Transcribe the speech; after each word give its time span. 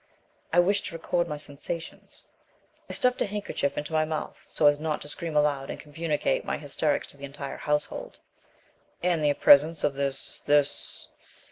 I 0.51 0.57
wished 0.59 0.87
to 0.87 0.95
record 0.95 1.27
my 1.27 1.37
sensations. 1.37 2.25
I 2.89 2.93
stuffed 2.93 3.21
a 3.21 3.27
handkerchief 3.27 3.77
into 3.77 3.93
my 3.93 4.03
mouth 4.03 4.41
so 4.47 4.65
as 4.65 4.79
not 4.79 4.99
to 5.03 5.07
scream 5.07 5.37
aloud 5.37 5.69
and 5.69 5.79
communicate 5.79 6.43
my 6.43 6.57
hysterics 6.57 7.05
to 7.09 7.17
the 7.17 7.25
entire 7.25 7.57
household." 7.57 8.19
"And 9.03 9.23
the 9.23 9.31
presence 9.35 9.83
of 9.83 9.93
this 9.93 10.39
this 10.47 11.07